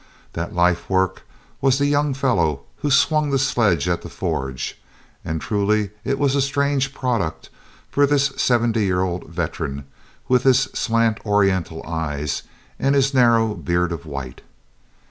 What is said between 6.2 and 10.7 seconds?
a strange product for this seventy year old veteran with his